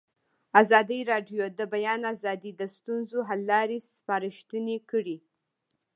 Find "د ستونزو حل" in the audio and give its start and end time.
2.55-3.41